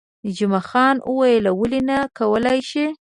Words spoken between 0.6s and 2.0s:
خان وویل، ولې نه،